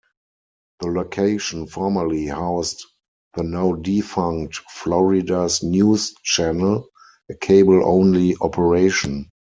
[0.79, 2.87] The location formerly housed
[3.35, 6.89] the now-defunct Florida's News Channel,
[7.29, 9.29] a cable-only operation.